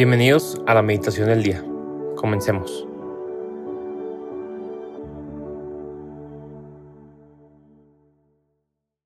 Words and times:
Bienvenidos 0.00 0.58
a 0.66 0.72
la 0.72 0.80
meditación 0.80 1.28
del 1.28 1.42
día. 1.42 1.62
Comencemos. 2.16 2.88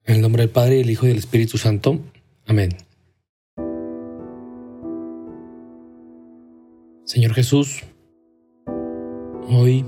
En 0.05 0.15
el 0.15 0.21
nombre 0.21 0.43
del 0.43 0.51
Padre, 0.51 0.77
del 0.77 0.91
Hijo 0.91 1.07
y 1.07 1.09
del 1.09 1.19
Espíritu 1.19 1.59
Santo. 1.59 1.99
Amén. 2.47 2.77
Señor 7.07 7.35
Jesús, 7.35 7.83
hoy, 9.49 9.85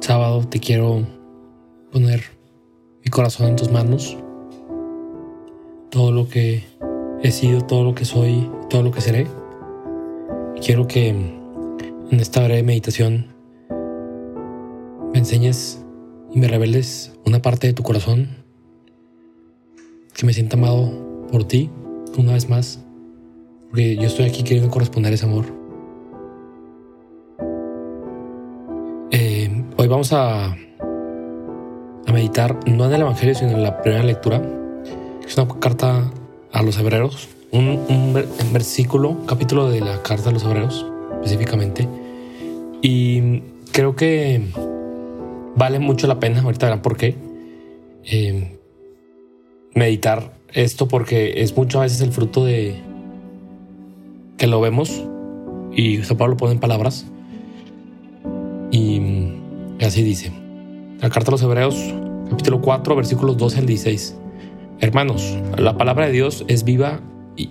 sábado, 0.00 0.48
te 0.48 0.58
quiero 0.58 1.06
poner 1.92 2.24
mi 3.04 3.10
corazón 3.12 3.50
en 3.50 3.54
tus 3.54 3.70
manos. 3.70 4.18
Todo 5.92 6.10
lo 6.10 6.28
que 6.28 6.64
he 7.22 7.30
sido, 7.30 7.60
todo 7.60 7.84
lo 7.84 7.94
que 7.94 8.04
soy, 8.04 8.50
todo 8.68 8.82
lo 8.82 8.90
que 8.90 9.00
seré. 9.00 9.28
Quiero 10.60 10.86
que 10.86 11.08
en 11.08 12.20
esta 12.20 12.44
breve 12.44 12.62
meditación 12.62 13.28
me 15.10 15.18
enseñes 15.18 15.82
y 16.34 16.38
me 16.38 16.48
reveles 16.48 17.14
una 17.24 17.40
parte 17.40 17.66
de 17.66 17.72
tu 17.72 17.82
corazón, 17.82 18.28
que 20.12 20.26
me 20.26 20.34
sienta 20.34 20.58
amado 20.58 21.26
por 21.32 21.44
ti 21.44 21.70
una 22.18 22.34
vez 22.34 22.50
más, 22.50 22.84
porque 23.70 23.96
yo 23.96 24.02
estoy 24.02 24.26
aquí 24.26 24.42
queriendo 24.42 24.70
corresponder 24.70 25.14
ese 25.14 25.24
amor. 25.24 25.46
Eh, 29.12 29.64
hoy 29.78 29.88
vamos 29.88 30.12
a, 30.12 30.52
a 32.06 32.12
meditar 32.12 32.68
no 32.68 32.84
en 32.84 32.92
el 32.92 33.00
Evangelio, 33.00 33.34
sino 33.34 33.52
en 33.52 33.62
la 33.62 33.80
primera 33.80 34.04
lectura. 34.04 34.42
Es 35.26 35.38
una 35.38 35.48
carta 35.58 36.12
a 36.52 36.62
los 36.62 36.78
hebreos 36.78 37.30
un, 37.52 38.12
versículo, 38.52 39.26
capítulo 39.26 39.70
de 39.70 39.80
la 39.80 40.02
carta 40.02 40.30
a 40.30 40.32
los 40.32 40.44
obreros, 40.44 40.86
específicamente. 41.22 41.88
Y 42.82 43.40
creo 43.72 43.96
que 43.96 44.42
vale 45.56 45.78
mucho 45.78 46.06
la 46.06 46.20
pena, 46.20 46.40
ahorita 46.40 46.66
verán 46.66 46.82
por 46.82 46.96
qué, 46.96 47.16
eh, 48.04 48.58
meditar 49.74 50.38
esto 50.52 50.88
porque 50.88 51.42
es 51.42 51.56
muchas 51.56 51.82
veces 51.82 52.00
el 52.00 52.12
fruto 52.12 52.44
de 52.44 52.80
que 54.36 54.46
lo 54.46 54.60
vemos 54.60 55.04
y 55.72 56.02
San 56.02 56.16
Pablo 56.16 56.36
pone 56.36 56.52
en 56.52 56.60
palabras 56.60 57.06
y 58.70 59.00
así 59.80 60.02
dice. 60.02 60.32
La 61.00 61.08
carta 61.08 61.30
a 61.30 61.32
los 61.32 61.42
hebreos, 61.42 61.76
capítulo 62.28 62.60
4, 62.60 62.94
versículos 62.96 63.36
12 63.38 63.60
al 63.60 63.66
16. 63.66 64.16
Hermanos, 64.80 65.36
la 65.56 65.76
palabra 65.76 66.06
de 66.06 66.12
Dios 66.12 66.44
es 66.48 66.64
viva 66.64 67.00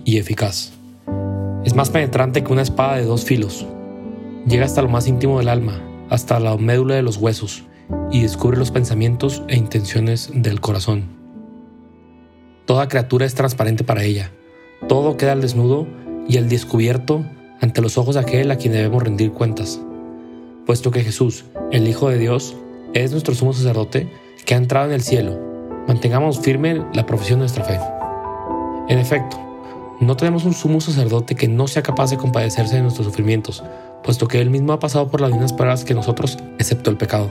y 0.04 0.18
eficaz. 0.18 0.72
Es 1.64 1.74
más 1.74 1.90
penetrante 1.90 2.44
que 2.44 2.52
una 2.52 2.62
espada 2.62 2.96
de 2.96 3.04
dos 3.04 3.24
filos. 3.24 3.66
Llega 4.46 4.64
hasta 4.64 4.82
lo 4.82 4.88
más 4.88 5.06
íntimo 5.06 5.38
del 5.38 5.48
alma, 5.48 5.82
hasta 6.08 6.40
la 6.40 6.56
médula 6.56 6.94
de 6.94 7.02
los 7.02 7.16
huesos, 7.16 7.64
y 8.10 8.22
descubre 8.22 8.56
los 8.56 8.70
pensamientos 8.70 9.42
e 9.48 9.56
intenciones 9.56 10.30
del 10.34 10.60
corazón. 10.60 11.04
Toda 12.66 12.88
criatura 12.88 13.26
es 13.26 13.34
transparente 13.34 13.84
para 13.84 14.04
ella. 14.04 14.30
Todo 14.88 15.16
queda 15.16 15.32
al 15.32 15.40
desnudo 15.40 15.86
y 16.28 16.38
al 16.38 16.48
descubierto 16.48 17.24
ante 17.60 17.82
los 17.82 17.98
ojos 17.98 18.14
de 18.14 18.20
aquel 18.20 18.50
a 18.50 18.56
quien 18.56 18.72
debemos 18.72 19.02
rendir 19.02 19.32
cuentas. 19.32 19.80
Puesto 20.66 20.90
que 20.90 21.02
Jesús, 21.02 21.44
el 21.72 21.88
Hijo 21.88 22.08
de 22.08 22.18
Dios, 22.18 22.56
es 22.94 23.10
nuestro 23.10 23.34
sumo 23.34 23.52
sacerdote 23.52 24.08
que 24.46 24.54
ha 24.54 24.58
entrado 24.58 24.86
en 24.86 24.92
el 24.92 25.02
cielo, 25.02 25.38
mantengamos 25.86 26.40
firme 26.40 26.82
la 26.94 27.06
profesión 27.06 27.40
de 27.40 27.44
nuestra 27.44 27.64
fe. 27.64 27.78
En 28.88 28.98
efecto, 28.98 29.49
no 30.00 30.16
tenemos 30.16 30.44
un 30.44 30.54
sumo 30.54 30.80
sacerdote 30.80 31.34
que 31.34 31.46
no 31.46 31.68
sea 31.68 31.82
capaz 31.82 32.10
de 32.10 32.16
compadecerse 32.16 32.76
de 32.76 32.82
nuestros 32.82 33.06
sufrimientos, 33.06 33.62
puesto 34.02 34.28
que 34.28 34.40
Él 34.40 34.48
mismo 34.48 34.72
ha 34.72 34.78
pasado 34.78 35.10
por 35.10 35.20
las 35.20 35.30
mismas 35.30 35.52
pruebas 35.52 35.84
que 35.84 35.94
nosotros, 35.94 36.38
excepto 36.58 36.90
el 36.90 36.96
pecado. 36.96 37.30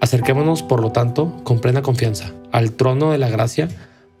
Acerquémonos, 0.00 0.62
por 0.62 0.80
lo 0.80 0.92
tanto, 0.92 1.32
con 1.42 1.58
plena 1.58 1.82
confianza 1.82 2.32
al 2.52 2.72
trono 2.72 3.10
de 3.10 3.18
la 3.18 3.28
gracia 3.28 3.68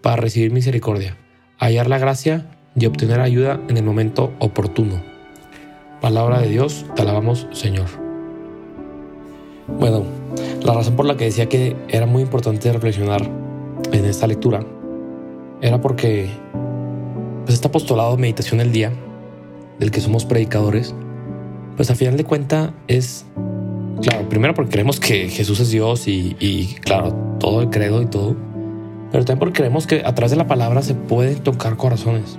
para 0.00 0.16
recibir 0.16 0.52
misericordia, 0.52 1.16
hallar 1.58 1.88
la 1.88 1.98
gracia 1.98 2.46
y 2.74 2.86
obtener 2.86 3.20
ayuda 3.20 3.60
en 3.68 3.76
el 3.76 3.84
momento 3.84 4.32
oportuno. 4.40 5.00
Palabra 6.00 6.40
de 6.40 6.48
Dios, 6.48 6.86
te 6.96 7.02
alabamos, 7.02 7.46
Señor. 7.52 7.86
Bueno, 9.78 10.02
la 10.64 10.74
razón 10.74 10.96
por 10.96 11.06
la 11.06 11.16
que 11.16 11.26
decía 11.26 11.48
que 11.48 11.76
era 11.88 12.06
muy 12.06 12.22
importante 12.22 12.72
reflexionar 12.72 13.22
en 13.92 14.04
esta 14.04 14.26
lectura 14.26 14.64
era 15.60 15.80
porque 15.80 16.28
pues 17.44 17.54
este 17.54 17.68
apostolado 17.68 18.16
meditación 18.16 18.58
del 18.58 18.72
día, 18.72 18.92
del 19.78 19.90
que 19.90 20.00
somos 20.00 20.24
predicadores, 20.24 20.94
pues 21.76 21.90
al 21.90 21.96
final 21.96 22.16
de 22.16 22.24
cuenta 22.24 22.74
es, 22.86 23.24
claro, 24.02 24.28
primero 24.28 24.54
porque 24.54 24.70
creemos 24.70 25.00
que 25.00 25.28
Jesús 25.28 25.60
es 25.60 25.70
Dios 25.70 26.06
y, 26.06 26.76
claro, 26.82 27.14
todo 27.38 27.62
el 27.62 27.70
credo 27.70 28.02
y 28.02 28.06
todo, 28.06 28.36
pero 29.10 29.24
también 29.24 29.38
porque 29.40 29.58
creemos 29.58 29.86
que 29.86 30.02
a 30.04 30.14
través 30.14 30.30
de 30.30 30.36
la 30.36 30.46
palabra 30.46 30.82
se 30.82 30.94
pueden 30.94 31.38
tocar 31.40 31.76
corazones. 31.76 32.38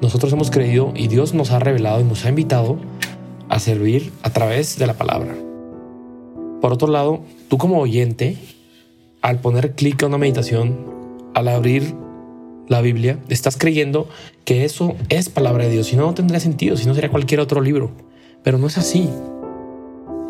Nosotros 0.00 0.32
hemos 0.32 0.50
creído 0.50 0.92
y 0.94 1.08
Dios 1.08 1.34
nos 1.34 1.50
ha 1.50 1.58
revelado 1.58 2.00
y 2.00 2.04
nos 2.04 2.24
ha 2.24 2.28
invitado 2.28 2.78
a 3.48 3.58
servir 3.58 4.12
a 4.22 4.30
través 4.30 4.78
de 4.78 4.86
la 4.86 4.94
palabra. 4.94 5.34
Por 6.60 6.72
otro 6.72 6.88
lado, 6.88 7.20
tú 7.48 7.58
como 7.58 7.78
oyente, 7.78 8.36
al 9.22 9.40
poner 9.40 9.74
clic 9.74 10.02
a 10.02 10.06
una 10.06 10.18
meditación, 10.18 10.76
al 11.34 11.48
abrir 11.48 11.94
la 12.68 12.80
Biblia, 12.80 13.18
estás 13.28 13.56
creyendo 13.56 14.08
que 14.44 14.64
eso 14.64 14.96
es 15.08 15.28
palabra 15.28 15.64
de 15.64 15.70
Dios. 15.70 15.86
Si 15.86 15.96
no, 15.96 16.06
no 16.06 16.14
tendría 16.14 16.40
sentido, 16.40 16.76
si 16.76 16.86
no 16.86 16.94
sería 16.94 17.10
cualquier 17.10 17.40
otro 17.40 17.60
libro. 17.60 17.90
Pero 18.42 18.58
no 18.58 18.66
es 18.66 18.78
así. 18.78 19.08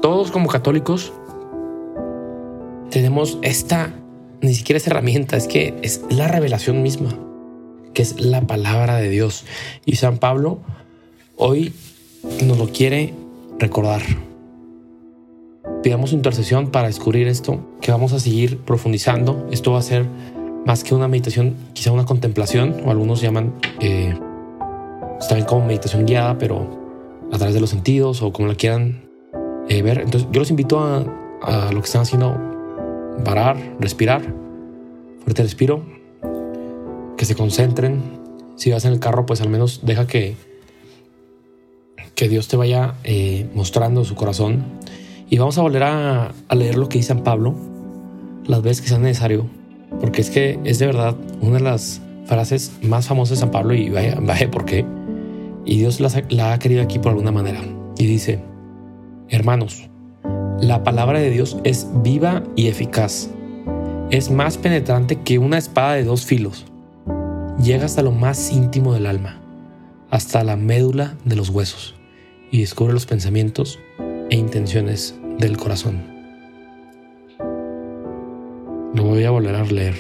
Todos 0.03 0.31
como 0.31 0.49
católicos 0.49 1.13
tenemos 2.91 3.39
esta, 3.43 3.93
ni 4.41 4.55
siquiera 4.55 4.79
es 4.79 4.87
herramienta, 4.87 5.37
es 5.37 5.49
que 5.49 5.75
es 5.83 6.03
la 6.11 6.29
revelación 6.29 6.83
misma, 6.83 7.19
que 7.95 8.03
es 8.03 8.21
la 8.21 8.43
palabra 8.43 8.97
de 8.97 9.09
Dios. 9.09 9.45
Y 9.85 9.97
San 9.97 10.19
Pablo 10.19 10.61
hoy 11.37 11.75
nos 12.45 12.59
lo 12.59 12.69
quiere 12.69 13.15
recordar. 13.59 14.03
Pidamos 15.83 16.13
intercesión 16.13 16.71
para 16.71 16.89
descubrir 16.89 17.29
esto, 17.29 17.61
que 17.81 17.93
vamos 17.93 18.13
a 18.13 18.21
seguir 18.21 18.59
profundizando. 18.59 19.47
Esto 19.51 19.73
va 19.73 19.79
a 19.79 19.83
ser 19.83 20.07
más 20.67 20.83
que 20.83 20.95
una 20.97 21.07
meditación, 21.07 21.55
quizá 21.73 21.93
una 21.93 22.05
contemplación, 22.05 22.83
o 22.85 22.91
algunos 22.91 23.21
llaman 23.21 23.55
eh, 23.81 24.19
también 25.29 25.47
como 25.47 25.65
meditación 25.65 26.05
guiada, 26.05 26.37
pero 26.39 26.67
a 27.33 27.39
través 27.39 27.55
de 27.55 27.61
los 27.61 27.71
sentidos 27.71 28.21
o 28.21 28.33
como 28.33 28.49
la 28.49 28.57
quieran 28.57 29.09
eh, 29.69 29.83
ver. 29.83 29.99
Entonces 29.99 30.29
yo 30.33 30.41
los 30.41 30.51
invito 30.51 30.81
a, 30.81 31.05
lo 31.71 31.81
que 31.81 31.87
están 31.87 32.03
haciendo, 32.03 32.37
parar, 33.25 33.57
respirar, 33.79 34.35
fuerte 35.23 35.45
respiro, 35.45 35.85
que 37.17 37.25
se 37.25 37.37
concentren. 37.37 38.03
Si 38.57 38.73
vas 38.73 38.85
en 38.85 38.93
el 38.93 38.99
carro, 38.99 39.25
pues 39.25 39.41
al 39.41 39.49
menos 39.49 39.83
deja 39.85 40.09
que, 40.09 40.35
que 42.17 42.29
Dios 42.29 42.49
te 42.49 42.57
vaya 42.57 42.95
eh, 43.05 43.49
mostrando 43.55 44.05
su 44.05 44.17
corazón. 44.17 44.65
Y 45.31 45.39
vamos 45.39 45.59
a 45.59 45.63
volver 45.63 45.85
a 45.85 46.33
leer 46.51 46.77
lo 46.77 46.89
que 46.89 46.99
dice 46.99 47.09
San 47.09 47.23
Pablo 47.23 47.55
las 48.47 48.63
veces 48.63 48.81
que 48.81 48.89
sea 48.89 48.99
necesario 48.99 49.47
porque 50.01 50.21
es 50.21 50.31
que 50.31 50.59
es 50.65 50.79
de 50.79 50.87
verdad 50.87 51.17
una 51.41 51.59
de 51.59 51.65
las 51.65 52.01
frases 52.27 52.73
más 52.83 53.07
famosas 53.07 53.39
de 53.39 53.41
San 53.41 53.51
Pablo 53.51 53.75
y 53.75 53.89
vaya, 53.89 54.19
vaya 54.21 54.51
por 54.51 54.65
qué. 54.65 54.85
Y 55.65 55.79
Dios 55.79 56.01
la, 56.01 56.53
ha 56.53 56.59
querido 56.59 56.83
aquí 56.83 56.99
por 56.99 57.11
alguna 57.11 57.33
manera. 57.33 57.61
Y 57.99 58.07
dice, 58.07 58.41
hermanos, 59.29 59.89
la 60.61 60.85
palabra 60.85 61.19
de 61.19 61.31
Dios 61.31 61.59
es 61.65 61.89
viva 62.03 62.43
y 62.55 62.69
eficaz. 62.69 63.31
Es 64.11 64.31
más 64.31 64.59
penetrante 64.59 65.17
que 65.17 65.39
una 65.39 65.59
espada 65.59 65.95
de 65.95 66.05
dos 66.05 66.25
filos. 66.25 66.67
Llega 67.63 67.87
hasta 67.87 68.03
lo 68.03 68.13
más 68.13 68.53
íntimo 68.53 68.93
del 68.93 69.07
alma, 69.07 69.41
hasta 70.11 70.45
la 70.45 70.57
médula 70.57 71.17
de 71.25 71.37
los 71.37 71.49
huesos, 71.49 71.97
y 72.53 72.61
descubre 72.61 72.93
los 72.93 73.07
pensamientos 73.07 73.81
e 74.31 74.37
intenciones 74.37 75.17
del 75.39 75.57
corazón. 75.57 76.16
Voy 79.07 79.23
a 79.23 79.31
volver 79.31 79.55
a 79.55 79.63
leer. 79.63 79.95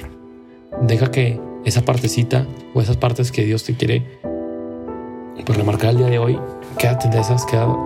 Deja 0.82 1.12
que 1.12 1.40
esa 1.64 1.82
partecita 1.82 2.44
o 2.74 2.80
esas 2.80 2.96
partes 2.96 3.30
que 3.30 3.44
Dios 3.44 3.62
te 3.62 3.76
quiere 3.76 4.04
pues 5.44 5.56
remarcar 5.56 5.90
el 5.90 5.98
día 5.98 6.08
de 6.08 6.18
hoy, 6.18 6.36
quédate 6.76 7.08
de 7.08 7.20
esas, 7.20 7.46
quédate, 7.46 7.78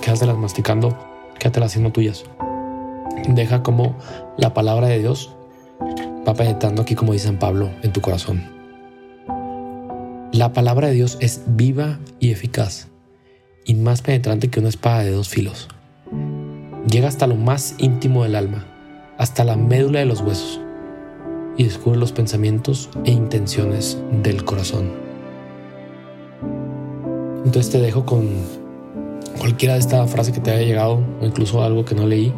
quédate, 0.00 0.26
las 0.26 0.36
masticando, 0.36 0.96
quédate 1.40 1.58
las 1.58 1.72
haciendo 1.72 1.90
tuyas. 1.90 2.24
Deja 3.26 3.64
como 3.64 3.96
la 4.36 4.54
palabra 4.54 4.86
de 4.86 5.00
Dios 5.00 5.34
va 6.26 6.34
penetrando 6.34 6.82
aquí, 6.82 6.94
como 6.94 7.14
dice 7.14 7.26
San 7.26 7.40
Pablo, 7.40 7.70
en 7.82 7.92
tu 7.92 8.00
corazón. 8.00 8.44
La 10.30 10.52
palabra 10.52 10.86
de 10.86 10.94
Dios 10.94 11.18
es 11.20 11.42
viva 11.48 11.98
y 12.20 12.30
eficaz 12.30 12.86
y 13.64 13.74
más 13.74 14.02
penetrante 14.02 14.50
que 14.50 14.60
una 14.60 14.68
espada 14.68 15.02
de 15.02 15.10
dos 15.10 15.28
filos. 15.28 15.66
Llega 16.88 17.08
hasta 17.08 17.26
lo 17.26 17.34
más 17.34 17.74
íntimo 17.78 18.22
del 18.22 18.36
alma 18.36 18.77
hasta 19.18 19.44
la 19.44 19.56
médula 19.56 19.98
de 19.98 20.06
los 20.06 20.20
huesos 20.20 20.60
y 21.56 21.64
descubre 21.64 21.98
los 21.98 22.12
pensamientos 22.12 22.88
e 23.04 23.10
intenciones 23.10 23.98
del 24.22 24.44
corazón. 24.44 24.92
Entonces 27.44 27.70
te 27.70 27.80
dejo 27.80 28.06
con 28.06 28.28
cualquiera 29.38 29.74
de 29.74 29.80
esta 29.80 30.06
frase 30.06 30.32
que 30.32 30.40
te 30.40 30.52
haya 30.52 30.64
llegado 30.64 31.02
o 31.20 31.26
incluso 31.26 31.62
algo 31.62 31.84
que 31.84 31.94
no 31.94 32.06
leí 32.06 32.32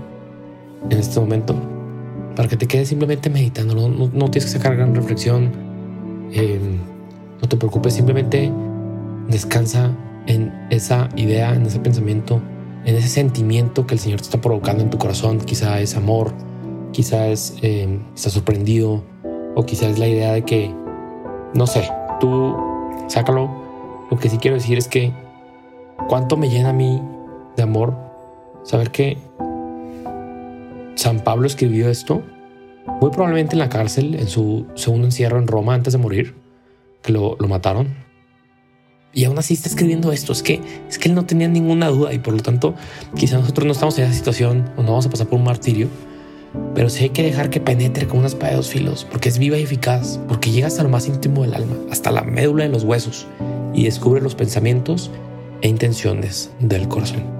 en 0.88 0.99
este 0.99 1.21
momento 1.21 1.55
para 2.35 2.49
que 2.49 2.56
te 2.56 2.67
quedes 2.67 2.88
simplemente 2.88 3.29
meditando. 3.29 3.75
No, 3.75 4.31
tienes 4.31 4.47
que 4.47 4.59
sacar 4.59 4.77
gran 4.77 4.94
reflexión. 4.94 5.53
Em, 6.32 6.79
no 7.43 7.49
te 7.49 7.56
preocupes, 7.56 7.93
simplemente 7.93 8.50
descansa 9.29 9.91
en 10.27 10.53
esa 10.71 11.09
idea, 11.17 11.55
en 11.55 11.67
ese 11.67 11.81
pensamiento, 11.81 12.41
en 12.87 12.94
ese 12.94 13.09
sentimiento 13.09 13.87
que 13.87 13.94
el 13.94 14.00
Señor 14.00 14.21
te 14.21 14.25
está 14.25 14.41
provocando 14.41 14.82
en 14.82 14.91
tu 14.91 14.97
corazón. 14.97 15.38
Quizá 15.38 15.81
es 15.81 15.97
amor, 15.97 16.32
quizá 16.93 17.29
es 17.29 17.57
eh, 17.63 18.01
estás 18.15 18.33
sorprendido 18.33 19.03
o 19.55 19.65
quizá 19.65 19.89
es 19.89 19.99
la 19.99 20.09
idea 20.09 20.33
de 20.33 20.43
que, 20.43 20.75
no 21.55 21.67
sé, 21.67 21.89
tú 22.21 22.57
sácalo. 23.09 23.51
Lo 24.11 24.19
que 24.19 24.29
sí 24.29 24.39
quiero 24.39 24.57
decir 24.57 24.77
es 24.79 24.89
que 24.89 25.13
cuánto 26.09 26.37
me 26.37 26.49
llena 26.49 26.71
a 26.71 26.73
mí 26.73 27.01
de 27.57 27.63
amor 27.63 27.95
saber 28.65 28.91
que 28.91 29.19
San 30.97 31.21
Pablo 31.21 31.47
escribió 31.47 31.89
esto 31.89 32.23
muy 33.01 33.11
probablemente 33.11 33.55
en 33.55 33.61
la 33.61 33.69
cárcel, 33.69 34.15
en 34.15 34.29
su 34.29 34.67
segundo 34.75 35.07
encierro 35.07 35.39
en 35.39 35.47
Roma 35.47 35.75
antes 35.75 35.93
de 35.93 35.99
morir, 35.99 36.35
que 37.03 37.13
lo, 37.13 37.37
lo 37.39 37.49
mataron. 37.49 37.95
Y 39.13 39.25
aún 39.25 39.39
así 39.39 39.55
está 39.55 39.69
escribiendo 39.69 40.13
esto. 40.13 40.33
Es 40.33 40.43
que, 40.43 40.61
es 40.89 40.99
que 40.99 41.09
él 41.09 41.15
no 41.15 41.27
tenía 41.27 41.49
ninguna 41.49 41.89
duda 41.89 42.13
y 42.13 42.19
por 42.19 42.35
lo 42.35 42.43
tanto 42.43 42.75
quizá 43.17 43.39
nosotros 43.39 43.67
no 43.67 43.73
estamos 43.73 43.99
en 43.99 44.05
esa 44.05 44.15
situación 44.15 44.71
o 44.77 44.83
no 44.83 44.91
vamos 44.91 45.07
a 45.07 45.11
pasar 45.11 45.27
por 45.27 45.39
un 45.39 45.45
martirio. 45.45 45.89
Pero 46.75 46.88
sí 46.88 47.05
hay 47.05 47.11
que 47.11 47.23
dejar 47.23 47.50
que 47.50 47.61
penetre 47.61 48.06
con 48.06 48.19
una 48.19 48.29
espada 48.29 48.50
de 48.50 48.56
dos 48.56 48.69
filos, 48.69 49.06
porque 49.11 49.29
es 49.29 49.38
viva 49.38 49.56
y 49.58 49.62
eficaz, 49.62 50.19
porque 50.29 50.50
llega 50.50 50.67
hasta 50.67 50.82
lo 50.82 50.88
más 50.88 51.06
íntimo 51.06 51.43
del 51.43 51.55
alma, 51.55 51.76
hasta 51.91 52.11
la 52.11 52.23
médula 52.23 52.64
de 52.64 52.70
los 52.70 52.85
huesos, 52.85 53.26
y 53.75 53.85
descubre 53.85 54.20
los 54.20 54.35
pensamientos 54.35 55.11
e 55.62 55.69
intenciones 55.69 56.50
del 56.61 56.88
corazón. 56.88 57.40